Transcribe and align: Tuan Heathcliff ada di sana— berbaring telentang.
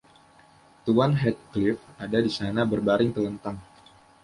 Tuan 0.85 1.13
Heathcliff 1.19 1.77
ada 2.05 2.17
di 2.25 2.31
sana— 2.37 2.61
berbaring 2.71 3.11
telentang. 3.15 3.57